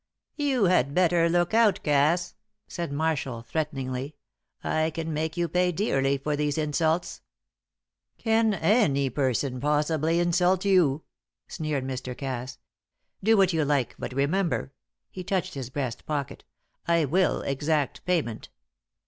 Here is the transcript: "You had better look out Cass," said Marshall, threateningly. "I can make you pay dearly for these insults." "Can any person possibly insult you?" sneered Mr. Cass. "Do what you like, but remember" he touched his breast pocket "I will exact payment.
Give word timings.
"You 0.37 0.63
had 0.63 0.95
better 0.95 1.29
look 1.29 1.53
out 1.53 1.83
Cass," 1.83 2.33
said 2.67 2.91
Marshall, 2.91 3.43
threateningly. 3.43 4.15
"I 4.63 4.89
can 4.89 5.13
make 5.13 5.37
you 5.37 5.47
pay 5.47 5.71
dearly 5.71 6.17
for 6.17 6.35
these 6.35 6.57
insults." 6.57 7.21
"Can 8.17 8.55
any 8.55 9.11
person 9.11 9.59
possibly 9.59 10.19
insult 10.19 10.65
you?" 10.65 11.03
sneered 11.47 11.83
Mr. 11.85 12.17
Cass. 12.17 12.57
"Do 13.23 13.37
what 13.37 13.53
you 13.53 13.63
like, 13.63 13.93
but 13.99 14.11
remember" 14.13 14.73
he 15.11 15.23
touched 15.23 15.53
his 15.53 15.69
breast 15.69 16.07
pocket 16.07 16.45
"I 16.87 17.05
will 17.05 17.43
exact 17.43 18.03
payment. 18.03 18.49